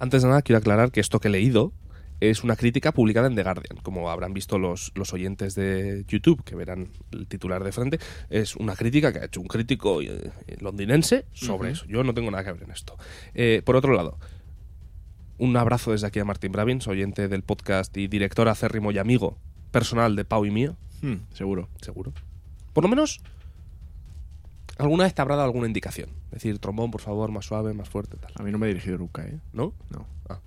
Antes 0.00 0.22
de 0.22 0.28
nada, 0.28 0.42
quiero 0.42 0.58
aclarar 0.58 0.92
que 0.92 1.00
esto 1.00 1.18
que 1.18 1.28
he 1.28 1.30
leído 1.30 1.72
es 2.20 2.42
una 2.44 2.56
crítica 2.56 2.92
publicada 2.92 3.26
en 3.28 3.34
The 3.36 3.42
Guardian. 3.42 3.78
Como 3.82 4.10
habrán 4.10 4.34
visto 4.34 4.58
los, 4.58 4.92
los 4.94 5.12
oyentes 5.12 5.54
de 5.54 6.04
YouTube, 6.08 6.42
que 6.44 6.54
verán 6.56 6.88
el 7.12 7.26
titular 7.26 7.62
de 7.64 7.72
frente, 7.72 7.98
es 8.30 8.56
una 8.56 8.74
crítica 8.76 9.12
que 9.12 9.20
ha 9.20 9.24
hecho 9.26 9.40
un 9.40 9.46
crítico 9.48 10.02
eh, 10.02 10.32
londinense 10.60 11.26
sobre 11.32 11.70
eso. 11.70 11.84
Yo 11.86 12.02
no 12.04 12.14
tengo 12.14 12.30
nada 12.30 12.44
que 12.44 12.52
ver 12.52 12.62
en 12.64 12.70
esto. 12.72 12.96
Eh, 13.34 13.62
por 13.64 13.76
otro 13.76 13.92
lado, 13.94 14.18
un 15.38 15.56
abrazo 15.56 15.92
desde 15.92 16.06
aquí 16.08 16.18
a 16.18 16.24
Martin 16.24 16.50
Bravins, 16.52 16.88
oyente 16.88 17.28
del 17.28 17.42
podcast 17.42 17.96
y 17.96 18.08
director 18.08 18.48
acérrimo 18.48 18.90
y 18.90 18.98
amigo 18.98 19.38
personal 19.70 20.16
de 20.16 20.24
Pau 20.24 20.44
y 20.44 20.50
mío, 20.50 20.76
Hmm, 21.00 21.18
seguro. 21.32 21.68
seguro. 21.80 22.12
Por 22.72 22.82
lo 22.82 22.88
menos, 22.90 23.20
alguna 24.78 25.04
vez 25.04 25.14
te 25.14 25.22
habrá 25.22 25.36
dado 25.36 25.46
alguna 25.46 25.66
indicación. 25.68 26.10
Decir, 26.32 26.58
trombón, 26.58 26.90
por 26.90 27.00
favor, 27.00 27.30
más 27.30 27.44
suave, 27.46 27.72
más 27.74 27.88
fuerte, 27.88 28.16
tal. 28.16 28.32
A 28.36 28.42
mí 28.42 28.50
no 28.50 28.58
me 28.58 28.66
he 28.66 28.68
dirigido 28.70 28.98
nunca, 28.98 29.24
¿eh? 29.24 29.38
¿No? 29.52 29.72
No. 29.90 30.06
Ah, 30.28 30.40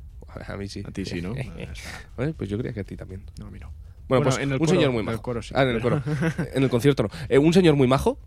a 0.48 0.58
mí 0.58 0.68
sí. 0.68 0.84
A 0.86 0.92
ti 0.92 1.06
sí, 1.06 1.22
¿no? 1.22 1.34
Eh, 2.18 2.34
pues 2.38 2.50
yo 2.50 2.58
creía 2.58 2.74
que 2.74 2.82
a 2.82 2.84
ti 2.84 2.96
también. 2.96 3.24
no, 3.40 3.48
a 3.48 3.52
mí 3.52 3.60
no. 3.60 3.68
Bueno, 4.08 4.08
Bueno, 4.08 4.24
pues 4.26 4.36
en 4.38 4.50
el 4.50 4.54
un 4.54 4.60
coro- 4.60 4.72
señor 4.72 4.92
muy 4.92 5.02
en 5.02 5.08
el 5.08 5.14
majo. 5.14 5.22
coro 5.24 5.42
sí, 5.42 5.54
Ah, 5.56 5.64
en 5.64 5.70
el 5.70 5.82
coro. 5.82 6.02
en 6.54 6.64
el 6.64 6.70
concierto 6.70 7.04
no. 7.04 7.10
Eh, 7.30 7.38
un 7.38 7.54
señor 7.54 7.76
muy 7.76 7.88
majo, 7.88 8.20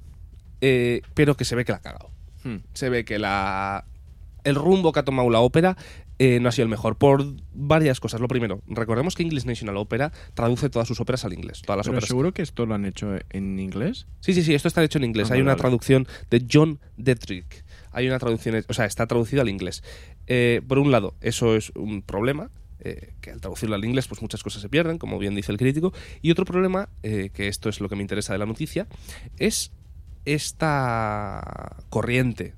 eh, 0.60 1.02
pero 1.14 1.36
que 1.36 1.44
se 1.44 1.54
ve 1.56 1.64
que 1.64 1.72
la 1.72 1.78
ha 1.78 1.82
cagado. 1.82 2.10
Hmm. 2.42 2.56
Se 2.72 2.88
ve 2.88 3.04
que 3.04 3.18
la 3.18 3.84
el 4.44 4.54
rumbo 4.56 4.92
que 4.92 5.00
ha 5.00 5.04
tomado 5.04 5.30
la 5.30 5.40
ópera 5.40 5.74
eh, 6.18 6.38
no 6.38 6.48
ha 6.48 6.52
sido 6.52 6.64
el 6.64 6.68
mejor 6.68 6.96
por 6.96 7.24
varias 7.54 7.98
cosas. 7.98 8.20
Lo 8.20 8.28
primero, 8.28 8.60
recordemos 8.66 9.14
que 9.16 9.22
English 9.22 9.46
National 9.46 9.76
Opera 9.78 10.12
traduce 10.34 10.68
todas 10.70 10.86
sus 10.86 11.00
óperas 11.00 11.24
al 11.24 11.32
inglés. 11.32 11.62
Todas 11.62 11.78
las 11.78 11.86
Pero 11.86 11.96
óperas. 11.96 12.08
seguro 12.08 12.32
que 12.32 12.42
esto 12.42 12.66
lo 12.66 12.74
han 12.74 12.84
hecho 12.84 13.16
en 13.30 13.58
inglés. 13.58 14.06
Sí, 14.20 14.32
sí, 14.34 14.42
sí, 14.44 14.54
esto 14.54 14.68
está 14.68 14.84
hecho 14.84 14.98
en 14.98 15.04
inglés. 15.04 15.30
Ah, 15.30 15.34
Hay 15.34 15.40
vale, 15.40 15.42
una 15.44 15.52
vale. 15.52 15.60
traducción 15.60 16.06
de 16.30 16.46
John 16.50 16.78
Detrick. 16.98 17.63
Hay 17.94 18.06
una 18.06 18.18
traducción, 18.18 18.64
o 18.68 18.74
sea, 18.74 18.84
está 18.84 19.06
traducido 19.06 19.42
al 19.42 19.48
inglés. 19.48 19.82
Eh, 20.26 20.60
por 20.66 20.78
un 20.78 20.90
lado, 20.90 21.14
eso 21.20 21.56
es 21.56 21.70
un 21.74 22.02
problema, 22.02 22.50
eh, 22.80 23.14
que 23.20 23.30
al 23.30 23.40
traducirlo 23.40 23.74
al 23.74 23.84
inglés, 23.84 24.08
pues 24.08 24.20
muchas 24.20 24.42
cosas 24.42 24.60
se 24.60 24.68
pierden, 24.68 24.98
como 24.98 25.18
bien 25.18 25.34
dice 25.34 25.52
el 25.52 25.58
crítico. 25.58 25.92
Y 26.20 26.30
otro 26.30 26.44
problema, 26.44 26.88
eh, 27.02 27.30
que 27.32 27.48
esto 27.48 27.68
es 27.68 27.80
lo 27.80 27.88
que 27.88 27.96
me 27.96 28.02
interesa 28.02 28.32
de 28.32 28.38
la 28.38 28.46
noticia, 28.46 28.86
es 29.38 29.72
esta 30.24 31.76
corriente 31.90 32.54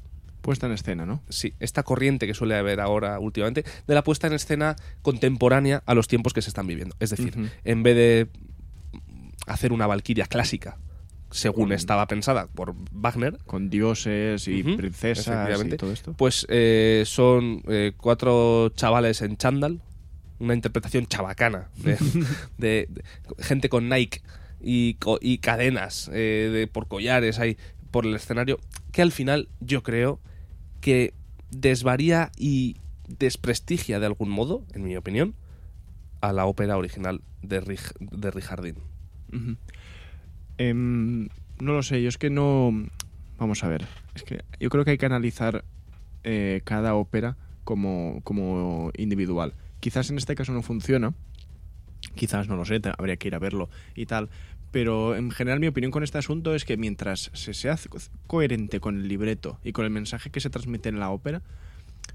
Puesta 0.46 0.66
en 0.66 0.72
escena, 0.74 1.06
¿no? 1.06 1.24
sí, 1.28 1.54
esta 1.58 1.82
corriente 1.82 2.28
que 2.28 2.32
suele 2.32 2.54
haber 2.54 2.78
ahora 2.78 3.18
últimamente 3.18 3.64
de 3.84 3.94
la 3.96 4.04
puesta 4.04 4.28
en 4.28 4.32
escena 4.32 4.76
contemporánea 5.02 5.82
a 5.86 5.94
los 5.94 6.06
tiempos 6.06 6.32
que 6.32 6.40
se 6.40 6.50
están 6.50 6.68
viviendo. 6.68 6.94
Es 7.00 7.10
decir, 7.10 7.50
en 7.64 7.82
vez 7.82 7.96
de 7.96 8.28
hacer 9.48 9.72
una 9.72 9.88
valquiria 9.88 10.26
clásica, 10.26 10.78
según 11.30 11.64
Con- 11.68 11.72
estaba 11.72 12.06
pensada 12.06 12.46
por 12.46 12.74
Wagner, 12.92 13.38
Con 13.46 13.68
dioses 13.70 14.46
y 14.48 14.62
princesas 14.62 15.64
y 15.64 15.76
todo 15.76 15.92
esto. 15.92 16.12
pues 16.14 16.46
eh, 16.48 17.02
son 17.06 17.62
eh, 17.68 17.92
cuatro 17.96 18.70
chavales 18.76 19.22
en 19.22 19.36
chándal, 19.36 19.80
una 20.38 20.54
interpretación 20.54 21.06
chabacana 21.06 21.68
de, 21.76 21.96
de- 22.58 22.88
de 22.88 23.02
gente 23.38 23.68
con 23.68 23.88
Nike 23.88 24.20
y, 24.60 24.94
cadenas 25.38 26.10
eh, 26.12 26.50
de, 26.52 26.66
por 26.66 26.88
collares 26.88 27.38
ahí 27.38 27.56
por 27.90 28.04
el 28.06 28.14
escenario, 28.14 28.58
que 28.92 29.02
al 29.02 29.12
final 29.12 29.48
yo 29.60 29.82
creo 29.82 30.20
que 30.80 31.14
desvaría 31.50 32.30
y 32.36 32.76
desprestigia 33.08 34.00
de 34.00 34.06
algún 34.06 34.28
modo, 34.30 34.64
en 34.74 34.84
mi 34.84 34.96
opinión, 34.96 35.34
a 36.20 36.32
la 36.32 36.46
ópera 36.46 36.76
original 36.76 37.22
de, 37.42 37.62
Rig- 37.62 37.94
de 38.00 38.30
Rijardín. 38.30 38.76
Ujú. 39.32 39.56
Em, 40.58 41.28
no 41.60 41.72
lo 41.72 41.82
sé, 41.82 42.02
yo 42.02 42.08
es 42.08 42.18
que 42.18 42.30
no... 42.30 42.72
Vamos 43.38 43.62
a 43.64 43.68
ver, 43.68 43.84
es 44.14 44.22
que 44.22 44.42
yo 44.58 44.70
creo 44.70 44.84
que 44.84 44.92
hay 44.92 44.98
que 44.98 45.04
analizar 45.06 45.64
eh, 46.24 46.62
cada 46.64 46.94
ópera 46.94 47.36
como, 47.64 48.20
como 48.24 48.90
individual. 48.96 49.52
Quizás 49.80 50.08
en 50.10 50.16
este 50.16 50.34
caso 50.34 50.52
no 50.52 50.62
funciona, 50.62 51.12
quizás 52.14 52.48
no 52.48 52.56
lo 52.56 52.64
sé, 52.64 52.80
habría 52.96 53.16
que 53.18 53.28
ir 53.28 53.34
a 53.34 53.38
verlo 53.38 53.68
y 53.94 54.06
tal, 54.06 54.30
pero 54.70 55.16
en 55.16 55.30
general 55.30 55.60
mi 55.60 55.66
opinión 55.66 55.90
con 55.92 56.02
este 56.02 56.16
asunto 56.16 56.54
es 56.54 56.64
que 56.64 56.78
mientras 56.78 57.30
se 57.34 57.52
sea 57.52 57.76
co- 57.88 57.98
coherente 58.26 58.80
con 58.80 58.96
el 58.96 59.08
libreto 59.08 59.58
y 59.62 59.72
con 59.72 59.84
el 59.84 59.90
mensaje 59.90 60.30
que 60.30 60.40
se 60.40 60.48
transmite 60.48 60.88
en 60.88 60.98
la 60.98 61.10
ópera, 61.10 61.42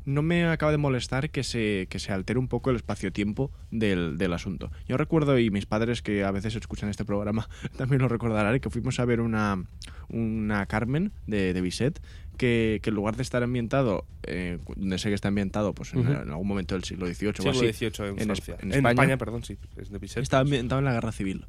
no 0.05 0.21
me 0.21 0.45
acaba 0.45 0.71
de 0.71 0.77
molestar 0.77 1.29
que 1.29 1.43
se, 1.43 1.87
que 1.89 1.99
se 1.99 2.11
altere 2.11 2.39
un 2.39 2.47
poco 2.47 2.69
el 2.69 2.75
espacio-tiempo 2.77 3.51
del, 3.71 4.17
del 4.17 4.33
asunto. 4.33 4.71
Yo 4.87 4.97
recuerdo, 4.97 5.37
y 5.39 5.49
mis 5.51 5.65
padres 5.65 6.01
que 6.01 6.23
a 6.23 6.31
veces 6.31 6.55
escuchan 6.55 6.89
este 6.89 7.05
programa 7.05 7.47
también 7.77 8.01
lo 8.01 8.07
recordarán, 8.07 8.59
que 8.59 8.69
fuimos 8.69 8.99
a 8.99 9.05
ver 9.05 9.21
una, 9.21 9.63
una 10.09 10.65
Carmen 10.65 11.11
de, 11.27 11.53
de 11.53 11.61
Bizet, 11.61 12.01
que, 12.37 12.79
que 12.81 12.89
en 12.89 12.95
lugar 12.95 13.15
de 13.17 13.23
estar 13.23 13.43
ambientado, 13.43 14.05
eh, 14.23 14.57
donde 14.75 14.97
sé 14.97 15.09
que 15.09 15.15
está 15.15 15.27
ambientado 15.27 15.73
pues 15.73 15.93
en, 15.93 16.07
algún 16.07 16.47
momento 16.47 16.75
del 16.75 16.83
siglo 16.83 17.05
XVIII 17.05 17.29
o 17.29 17.33
Siglo 17.53 17.69
así, 17.69 17.73
XVIII 17.73 18.09
en, 18.09 18.19
en 18.19 18.25
Francia. 18.25 18.57
Espa- 18.57 18.63
en 18.77 18.85
España. 18.87 19.17
perdón, 19.17 19.43
sí, 19.43 19.57
es 19.77 19.89
de 19.91 19.99
Bizet. 19.99 20.23
estaba 20.23 20.41
ambientado 20.41 20.79
en 20.79 20.85
la 20.85 20.93
guerra 20.93 21.11
civil. 21.11 21.45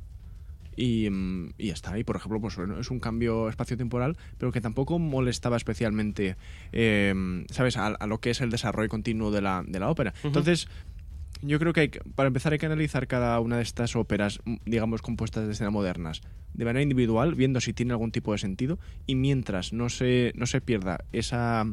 Y, 0.77 1.09
mm, 1.11 1.51
y 1.59 1.67
ya 1.69 1.75
está. 1.75 1.99
Y 1.99 2.05
por 2.05 2.17
ejemplo, 2.17 2.41
pues 2.41 2.57
es 2.59 2.91
un 2.91 3.01
cambio 3.01 3.49
espacio-temporal, 3.49 4.17
pero 4.39 4.53
que 4.53 4.61
tampoco 4.61 4.99
molestaba 4.99 5.57
especialmente, 5.57 6.37
eh, 6.73 7.45
¿sabes?, 7.51 7.77
a, 7.77 7.87
a 7.89 8.07
lo 8.07 8.19
que 8.19 8.31
es 8.31 8.41
el 8.41 8.51
desarrollo 8.51 8.89
continuo 8.89 9.31
de 9.31 9.43
la, 9.43 9.63
de 9.67 9.79
la 9.81 9.91
ópera. 9.91 10.15
Entonces, 10.29 10.69
yo 11.43 11.59
creo 11.59 11.73
que, 11.73 11.81
hay 11.81 11.89
que- 11.89 12.01
para 12.15 12.29
empezar 12.29 12.53
hay 12.53 12.59
que 12.59 12.67
analizar 12.67 13.07
cada 13.07 13.39
una 13.41 13.57
de 13.57 13.63
estas 13.63 13.97
óperas, 13.97 14.39
mm, 14.45 14.57
digamos, 14.65 15.03
compuestas 15.03 15.47
de 15.47 15.53
escena 15.53 15.71
modernas, 15.71 16.21
de 16.55 16.65
manera 16.65 16.83
individual, 16.83 17.35
viendo 17.35 17.61
si 17.61 17.73
tiene 17.73 17.93
algún 17.93 18.13
tipo 18.13 18.33
de 18.33 18.39
sentido, 18.39 18.79
y 19.07 19.15
mientras 19.17 19.73
no 19.73 19.89
se, 19.89 20.33
no 20.37 20.47
se 20.47 20.61
pierda 20.61 21.05
esa 21.13 21.67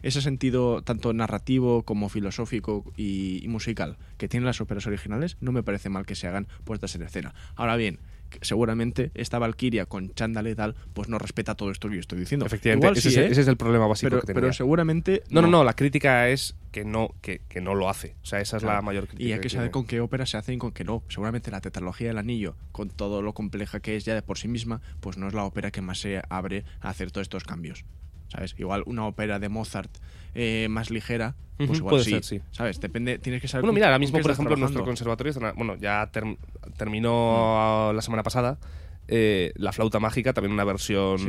ese 0.00 0.22
sentido 0.22 0.82
tanto 0.82 1.12
narrativo 1.12 1.82
como 1.82 2.08
filosófico 2.08 2.84
y, 2.96 3.40
y 3.44 3.48
musical 3.48 3.98
que 4.16 4.28
tienen 4.28 4.46
las 4.46 4.60
óperas 4.60 4.86
originales, 4.86 5.36
no 5.40 5.50
me 5.50 5.64
parece 5.64 5.88
mal 5.88 6.06
que 6.06 6.14
se 6.14 6.28
hagan 6.28 6.46
puestas 6.62 6.94
en 6.94 7.02
escena. 7.02 7.34
Ahora 7.56 7.74
bien, 7.74 7.98
seguramente 8.42 9.10
esta 9.14 9.38
Valkyria 9.38 9.86
con 9.86 10.14
chándal 10.14 10.48
y 10.48 10.54
tal, 10.54 10.74
pues 10.94 11.08
no 11.08 11.18
respeta 11.18 11.54
todo 11.54 11.70
esto 11.70 11.88
que 11.88 11.94
yo 11.94 12.00
estoy 12.00 12.20
diciendo. 12.20 12.46
Efectivamente, 12.46 12.86
Igual 12.86 12.98
ese, 12.98 13.10
sí, 13.10 13.16
es, 13.16 13.26
¿eh? 13.26 13.32
ese 13.32 13.40
es 13.42 13.48
el 13.48 13.56
problema 13.56 13.86
básico 13.86 14.10
pero, 14.10 14.20
que 14.20 14.26
pero 14.26 14.40
tenía. 14.40 14.52
seguramente 14.52 15.22
no, 15.30 15.42
no, 15.42 15.48
no, 15.48 15.64
la 15.64 15.74
crítica 15.74 16.28
es 16.28 16.54
que 16.72 16.84
no, 16.84 17.14
que, 17.20 17.40
que 17.48 17.60
no 17.60 17.74
lo 17.74 17.88
hace. 17.88 18.16
O 18.22 18.26
sea, 18.26 18.40
esa 18.40 18.58
es 18.58 18.62
la 18.62 18.82
mayor 18.82 19.06
crítica. 19.06 19.28
Y 19.28 19.32
hay 19.32 19.40
que 19.40 19.48
saber 19.48 19.66
tiene. 19.66 19.72
con 19.72 19.86
qué 19.86 20.00
ópera 20.00 20.26
se 20.26 20.36
hace 20.36 20.52
y 20.52 20.58
con 20.58 20.72
qué 20.72 20.84
no. 20.84 21.02
Seguramente 21.08 21.50
la 21.50 21.60
tetralogía 21.60 22.08
del 22.08 22.18
anillo, 22.18 22.56
con 22.72 22.88
todo 22.88 23.22
lo 23.22 23.32
compleja 23.32 23.80
que 23.80 23.96
es 23.96 24.04
ya 24.04 24.14
de 24.14 24.22
por 24.22 24.38
sí 24.38 24.48
misma, 24.48 24.80
pues 25.00 25.16
no 25.16 25.28
es 25.28 25.34
la 25.34 25.44
ópera 25.44 25.70
que 25.70 25.80
más 25.80 26.00
se 26.00 26.22
abre 26.28 26.64
a 26.80 26.90
hacer 26.90 27.10
todos 27.10 27.24
estos 27.24 27.44
cambios. 27.44 27.84
¿Sabes? 28.28 28.54
Igual 28.58 28.82
una 28.86 29.06
ópera 29.06 29.38
de 29.38 29.48
Mozart 29.48 29.90
eh, 30.34 30.66
más 30.70 30.90
ligera, 30.90 31.34
pues 31.56 31.78
igual 31.78 31.90
puede 31.92 32.04
sí, 32.04 32.10
ser, 32.10 32.24
sí. 32.24 32.40
¿Sabes? 32.52 32.78
Depende, 32.80 33.18
tienes 33.18 33.40
que 33.42 33.48
saber. 33.48 33.62
Bueno, 33.62 33.72
con- 33.72 33.74
mira, 33.76 33.86
ahora 33.88 33.98
mismo, 33.98 34.20
por 34.20 34.30
ejemplo, 34.30 34.54
en 34.54 34.60
nuestro 34.60 34.84
trabajando. 34.84 35.14
conservatorio, 35.24 35.54
bueno, 35.56 35.76
ya 35.76 36.10
term- 36.12 36.36
terminó 36.76 37.92
la 37.94 38.02
semana 38.02 38.22
pasada 38.22 38.58
eh, 39.08 39.52
la 39.56 39.72
flauta 39.72 39.98
mágica, 40.00 40.32
también 40.34 40.52
una 40.52 40.64
versión 40.64 41.18
Sí. 41.18 41.28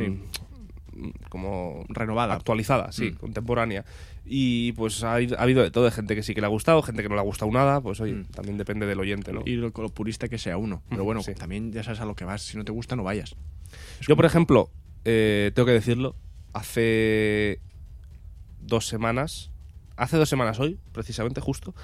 mm, 0.92 1.10
como 1.30 1.84
Renovada. 1.88 2.34
actualizada, 2.34 2.92
sí, 2.92 3.12
Mm. 3.12 3.14
contemporánea. 3.16 3.84
Y 4.26 4.72
pues 4.72 5.02
ha, 5.02 5.12
ha 5.14 5.16
habido 5.16 5.62
de 5.62 5.70
todo, 5.70 5.84
de 5.86 5.90
gente 5.90 6.14
que 6.14 6.22
sí 6.22 6.34
que 6.34 6.40
le 6.42 6.46
ha 6.46 6.50
gustado, 6.50 6.82
gente 6.82 7.02
que 7.02 7.08
no 7.08 7.14
le 7.14 7.20
ha 7.22 7.24
gustado 7.24 7.50
nada, 7.50 7.80
pues 7.80 8.00
oye, 8.02 8.12
Mm. 8.12 8.24
también 8.26 8.58
depende 8.58 8.84
del 8.86 9.00
oyente, 9.00 9.32
¿no? 9.32 9.42
Y 9.46 9.56
lo, 9.56 9.72
lo 9.74 9.88
purista 9.88 10.28
que 10.28 10.36
sea 10.36 10.58
uno. 10.58 10.82
Pero 10.90 11.04
bueno, 11.04 11.22
sí. 11.22 11.32
también 11.34 11.72
ya 11.72 11.82
sabes 11.82 12.00
a 12.00 12.04
lo 12.04 12.14
que 12.14 12.24
vas. 12.26 12.42
Si 12.42 12.58
no 12.58 12.64
te 12.64 12.72
gusta, 12.72 12.94
no 12.96 13.02
vayas. 13.02 13.34
Es 14.00 14.06
Yo, 14.06 14.14
por 14.16 14.26
ejemplo, 14.26 14.68
eh, 15.06 15.50
tengo 15.54 15.64
que 15.66 15.72
decirlo, 15.72 16.14
hace 16.52 17.60
dos 18.60 18.86
semanas, 18.86 19.50
hace 19.96 20.16
dos 20.16 20.28
semanas 20.28 20.60
hoy, 20.60 20.78
precisamente, 20.92 21.40
justo, 21.40 21.74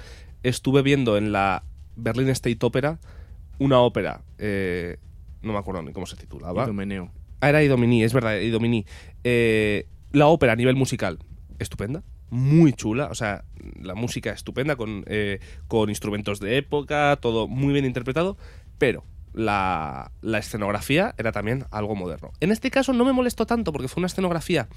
estuve 0.43 0.81
viendo 0.81 1.17
en 1.17 1.31
la 1.31 1.63
Berlin 1.95 2.29
State 2.29 2.59
Opera 2.61 2.99
una 3.59 3.79
ópera, 3.79 4.21
eh, 4.37 4.97
no 5.41 5.53
me 5.53 5.59
acuerdo 5.59 5.81
ni 5.81 5.93
cómo 5.93 6.05
se 6.05 6.15
titulaba. 6.15 6.63
Idomeneo. 6.63 7.11
Ah, 7.41 7.49
era 7.49 7.63
Idomini, 7.63 8.03
es 8.03 8.13
verdad, 8.13 8.39
Idomini. 8.39 8.85
Eh, 9.23 9.87
la 10.11 10.27
ópera 10.27 10.53
a 10.53 10.55
nivel 10.55 10.75
musical, 10.75 11.19
estupenda, 11.59 12.03
muy 12.29 12.73
chula, 12.73 13.07
o 13.11 13.15
sea, 13.15 13.45
la 13.81 13.95
música 13.95 14.31
estupenda, 14.31 14.75
con, 14.75 15.03
eh, 15.07 15.39
con 15.67 15.89
instrumentos 15.89 16.39
de 16.39 16.57
época, 16.57 17.17
todo 17.21 17.47
muy 17.47 17.73
bien 17.73 17.85
interpretado, 17.85 18.37
pero 18.77 19.03
la, 19.37 20.11
la 20.21 20.37
escenografía 20.39 21.13
era 21.17 21.31
también 21.31 21.65
algo 21.71 21.95
moderno. 21.95 22.31
En 22.39 22.51
este 22.51 22.71
caso 22.71 22.91
no 22.93 23.05
me 23.05 23.13
molestó 23.13 23.45
tanto 23.45 23.71
porque 23.71 23.87
fue 23.87 24.01
una 24.01 24.07
escenografía 24.07 24.67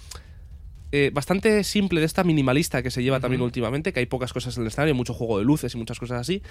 eh, 0.93 1.13
bastante 1.15 1.63
simple 1.63 2.01
de 2.01 2.07
esta 2.07 2.25
minimalista 2.25 2.83
que 2.83 2.91
se 2.91 3.01
lleva 3.01 3.21
también 3.21 3.43
últimamente, 3.43 3.93
que 3.93 4.01
hay 4.01 4.07
pocas 4.07 4.33
cosas 4.33 4.57
en 4.57 4.63
el 4.63 4.67
escenario, 4.69 4.93
mucho 4.93 5.15
juego 5.15 5.39
de 5.39 5.45
luces 5.45 5.73
y 5.75 5.79
muchas 5.79 6.01
cosas 6.01 6.21
así. 6.21 6.43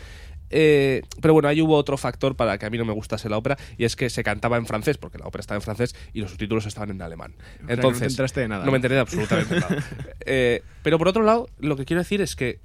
Eh, 0.50 1.02
pero 1.22 1.34
bueno, 1.34 1.50
ahí 1.50 1.62
hubo 1.62 1.76
otro 1.76 1.98
factor 1.98 2.38
para 2.38 2.58
que 2.58 2.66
a 2.66 2.70
mí 2.70 2.78
no 2.78 2.86
me 2.86 2.94
gustase 2.94 3.28
la 3.28 3.38
ópera 3.38 3.58
y 3.78 3.84
es 3.84 3.98
que 3.98 4.10
se 4.10 4.24
cantaba 4.24 4.56
en 4.56 4.66
francés, 4.66 4.98
porque 4.98 5.18
la 5.18 5.26
ópera 5.28 5.42
estaba 5.42 5.58
en 5.58 5.62
francés 5.62 5.94
y 6.14 6.22
los 6.22 6.32
subtítulos 6.32 6.66
estaban 6.66 6.90
en 6.92 7.02
alemán. 7.02 7.34
sea, 7.38 7.46
que 7.58 7.62
no 7.64 7.68
te 7.68 7.74
Entonces, 7.74 8.14
enteraste 8.14 8.40
de 8.40 8.48
nada, 8.48 8.62
No 8.62 8.68
¿no? 8.68 8.72
me 8.72 8.78
enteré 8.78 8.96
de 8.96 9.02
absolutamente 9.02 9.56
nada. 9.60 9.84
Eh, 10.26 10.64
pero 10.84 10.98
por 10.98 11.10
otro 11.10 11.24
lado, 11.24 11.50
lo 11.60 11.76
que 11.76 11.84
quiero 11.84 12.00
decir 12.02 12.22
es 12.22 12.38
que 12.38 12.60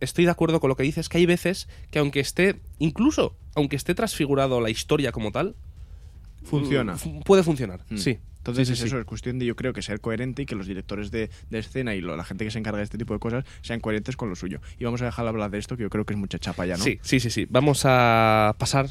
estoy 0.00 0.24
de 0.24 0.30
acuerdo 0.30 0.60
con 0.60 0.68
lo 0.68 0.76
que 0.76 0.82
dices, 0.82 1.08
que 1.08 1.18
hay 1.18 1.26
veces 1.26 1.68
que 1.90 1.98
aunque 1.98 2.20
esté, 2.20 2.60
incluso 2.78 3.36
aunque 3.54 3.76
esté 3.76 3.94
transfigurado 3.94 4.60
la 4.60 4.70
historia 4.70 5.12
como 5.12 5.32
tal, 5.32 5.54
Funciona. 6.44 6.94
mm, 6.94 7.20
puede 7.22 7.42
funcionar, 7.42 7.80
Mm. 7.90 7.96
sí. 7.96 8.18
Entonces 8.38 8.68
Sí, 8.68 8.74
es 8.74 8.78
sí, 8.78 8.82
sí. 8.84 8.88
eso, 8.88 9.00
es 9.00 9.04
cuestión 9.06 9.40
de 9.40 9.46
yo 9.46 9.56
creo 9.56 9.72
que 9.72 9.82
ser 9.82 10.00
coherente 10.00 10.42
y 10.42 10.46
que 10.46 10.54
los 10.54 10.68
directores 10.68 11.10
de, 11.10 11.30
de 11.50 11.58
escena 11.58 11.96
y 11.96 12.00
lo- 12.00 12.14
la 12.16 12.22
gente 12.22 12.44
que 12.44 12.52
se 12.52 12.60
encarga 12.60 12.78
de 12.78 12.84
este 12.84 12.96
tipo 12.96 13.12
de 13.12 13.18
cosas 13.18 13.44
sean 13.62 13.80
coherentes 13.80 14.16
con 14.16 14.28
lo 14.28 14.36
suyo. 14.36 14.60
Y 14.78 14.84
vamos 14.84 15.02
a 15.02 15.06
dejar 15.06 15.24
de 15.24 15.30
hablar 15.30 15.50
de 15.50 15.58
esto, 15.58 15.76
que 15.76 15.82
yo 15.82 15.90
creo 15.90 16.04
que 16.04 16.12
es 16.14 16.18
mucha 16.18 16.38
chapa 16.38 16.64
ya, 16.64 16.76
¿no? 16.76 16.84
Sí, 16.84 17.00
sí, 17.02 17.18
sí, 17.18 17.30
sí. 17.30 17.46
Vamos 17.50 17.82
a 17.84 18.54
pasar 18.56 18.86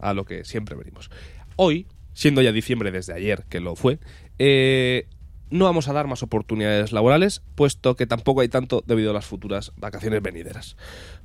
a 0.00 0.12
lo 0.12 0.24
que 0.24 0.44
siempre 0.44 0.74
venimos. 0.74 1.08
Hoy, 1.54 1.86
siendo 2.14 2.42
ya 2.42 2.50
diciembre 2.50 2.90
desde 2.90 3.12
ayer, 3.12 3.44
que 3.48 3.60
lo 3.60 3.76
fue, 3.76 4.00
eh, 4.40 5.06
no 5.50 5.64
vamos 5.66 5.88
a 5.88 5.92
dar 5.92 6.06
más 6.06 6.22
oportunidades 6.22 6.92
laborales, 6.92 7.42
puesto 7.54 7.96
que 7.96 8.06
tampoco 8.06 8.40
hay 8.40 8.48
tanto 8.48 8.82
debido 8.86 9.10
a 9.10 9.14
las 9.14 9.26
futuras 9.26 9.72
vacaciones 9.76 10.22
venideras. 10.22 10.76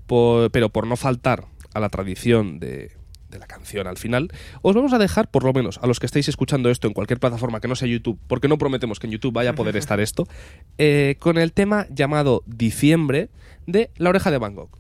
Por- 0.08 0.52
pero 0.52 0.70
por 0.70 0.88
no 0.88 0.96
faltar 0.98 1.46
a 1.74 1.80
la 1.80 1.90
tradición 1.90 2.60
de, 2.60 2.92
de 3.30 3.40
la 3.40 3.48
canción 3.48 3.88
al 3.88 3.98
final, 3.98 4.32
os 4.62 4.76
vamos 4.76 4.94
a 4.94 4.98
dejar, 4.98 5.30
por 5.30 5.44
lo 5.44 5.52
menos 5.54 5.78
a 5.80 5.88
los 5.88 6.00
que 6.00 6.06
estáis 6.06 6.28
escuchando 6.30 6.70
esto 6.70 6.88
en 6.88 6.94
cualquier 6.94 7.20
plataforma 7.20 7.60
que 7.60 7.68
no 7.68 7.76
sea 7.76 7.88
YouTube, 7.88 8.20
porque 8.28 8.48
no 8.48 8.58
prometemos 8.58 9.00
que 9.00 9.08
en 9.08 9.14
YouTube 9.14 9.34
vaya 9.34 9.52
a 9.52 9.56
poder 9.56 9.76
estar 9.78 10.00
esto, 10.00 10.28
eh, 10.78 11.16
con 11.20 11.38
el 11.38 11.52
tema 11.54 11.86
llamado 11.90 12.44
Diciembre 12.46 13.30
de 13.68 13.92
La 13.98 14.10
Oreja 14.10 14.32
de 14.32 14.38
Van 14.38 14.56
Gogh. 14.56 14.78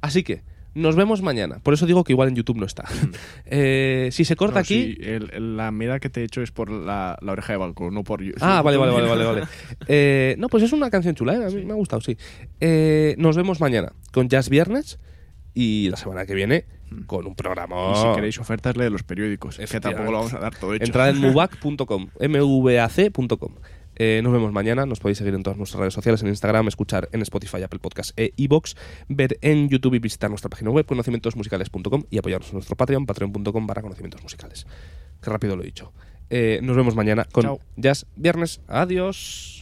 Así 0.00 0.22
que 0.22 0.42
nos 0.76 0.94
vemos 0.96 1.22
mañana. 1.22 1.58
Por 1.62 1.74
eso 1.74 1.86
digo 1.86 2.04
que 2.04 2.12
igual 2.12 2.28
en 2.28 2.36
YouTube 2.36 2.56
no 2.58 2.66
está. 2.66 2.84
Eh, 3.46 4.08
si 4.12 4.24
se 4.24 4.36
corta 4.36 4.54
No, 4.56 4.60
aquí. 4.60 4.94
sí, 4.94 4.98
el- 5.00 5.30
el- 5.32 5.56
la 5.56 5.70
mira 5.70 5.98
que 6.00 6.10
te 6.10 6.20
he 6.20 6.24
hecho 6.24 6.42
es 6.42 6.50
por 6.52 6.70
la, 6.70 7.16
la 7.20 7.32
oreja 7.32 7.52
de 7.52 7.56
balcón, 7.58 7.94
no 7.94 8.04
por 8.04 8.22
YouTube. 8.22 8.38
Ah, 8.42 8.60
vale, 8.62 8.76
vale, 8.76 8.92
vale, 8.92 9.08
vale, 9.08 9.24
vale. 9.24 9.42
Eh, 9.88 10.34
no, 10.38 10.48
pues 10.48 10.62
es 10.64 10.72
una 10.72 10.90
canción 10.90 11.14
chula, 11.14 11.34
¿eh? 11.34 11.44
A 11.44 11.48
mí 11.48 11.64
me 11.64 11.72
ha 11.72 11.76
gustado, 11.76 12.00
sí. 12.02 12.16
Eh, 12.60 13.14
nos 13.18 13.36
vemos 13.36 13.60
mañana 13.60 13.92
con 14.12 14.28
Jazz 14.28 14.48
Viernes 14.48 14.98
y 15.54 15.88
la 15.90 15.96
semana 15.96 16.26
que 16.26 16.34
viene 16.34 16.66
con 17.06 17.26
un 17.26 17.34
programa. 17.34 17.92
Y 17.92 17.96
si 17.96 18.14
queréis 18.14 18.38
ofertas, 18.38 18.76
leed 18.76 18.90
los 18.90 19.02
periódicos. 19.02 19.58
Es 19.58 19.70
que 19.70 19.80
tampoco 19.80 20.10
lo 20.12 20.18
vamos 20.18 20.34
a 20.34 20.38
dar 20.38 20.54
todo 20.54 20.74
hecho. 20.74 20.84
Entrad 20.84 21.10
en 21.10 21.18
mubac.com, 21.20 22.08
mvac.com. 22.20 23.54
Eh, 23.96 24.20
nos 24.22 24.32
vemos 24.32 24.52
mañana. 24.52 24.86
Nos 24.86 25.00
podéis 25.00 25.18
seguir 25.18 25.34
en 25.34 25.42
todas 25.42 25.58
nuestras 25.58 25.80
redes 25.80 25.94
sociales, 25.94 26.22
en 26.22 26.28
Instagram, 26.28 26.68
escuchar 26.68 27.08
en 27.12 27.22
Spotify, 27.22 27.62
Apple 27.62 27.80
Podcast 27.80 28.18
e 28.18 28.32
iBox, 28.36 28.76
ver 29.08 29.38
en 29.40 29.68
YouTube 29.68 29.94
y 29.94 29.98
visitar 29.98 30.30
nuestra 30.30 30.50
página 30.50 30.70
web 30.70 30.86
conocimientosmusicales.com 30.86 32.04
y 32.10 32.18
apoyarnos 32.18 32.50
en 32.50 32.54
nuestro 32.54 32.76
Patreon, 32.76 33.06
patreon.com 33.06 33.66
barra 33.66 33.82
conocimientos 33.82 34.22
musicales. 34.22 34.66
Qué 35.22 35.30
rápido 35.30 35.56
lo 35.56 35.62
he 35.62 35.66
dicho. 35.66 35.92
Eh, 36.28 36.60
nos 36.62 36.76
vemos 36.76 36.94
mañana 36.94 37.24
con 37.30 37.42
Chao. 37.44 37.60
Jazz 37.76 38.06
Viernes. 38.16 38.60
Adiós. 38.68 39.55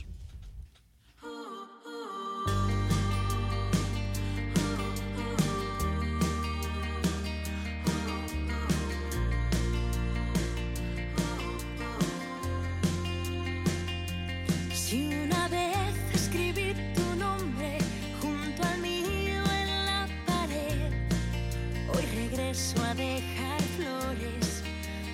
Regreso 22.55 22.85
a 22.85 22.95
dejar 22.95 23.61
flores 23.77 24.63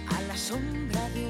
a 0.09 0.21
la 0.29 0.37
sombra 0.37 1.09
de 1.11 1.30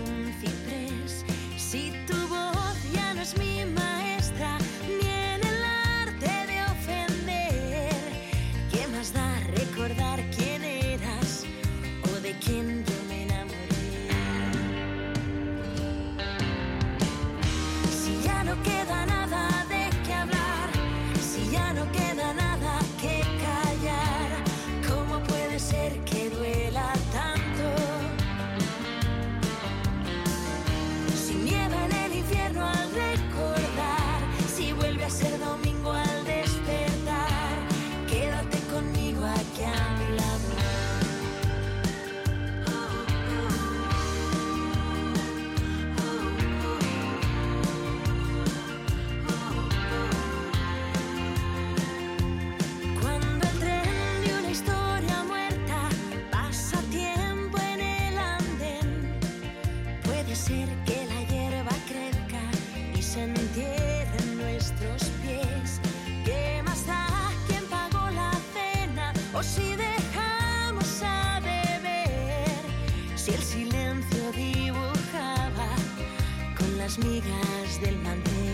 las 76.91 76.99
migas 77.05 77.81
del 77.81 77.97
mantel. 77.99 78.50